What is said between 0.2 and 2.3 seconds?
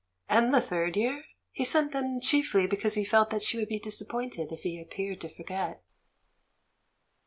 And the third year he sent them